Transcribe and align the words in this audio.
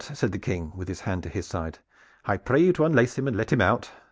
said 0.15 0.31
the 0.31 0.39
King, 0.39 0.71
with 0.75 0.87
his 0.87 1.01
hand 1.01 1.21
to 1.21 1.29
his 1.29 1.45
side. 1.45 1.77
"I 2.25 2.35
pray 2.37 2.59
you 2.59 2.73
to 2.73 2.85
unlace 2.85 3.19
him 3.19 3.27
and 3.27 3.37
let 3.37 3.53
him 3.53 3.61
out! 3.61 3.91